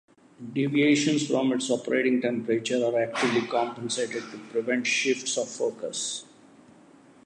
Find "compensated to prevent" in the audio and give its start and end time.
3.45-4.87